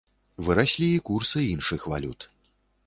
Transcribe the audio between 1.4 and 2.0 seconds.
іншых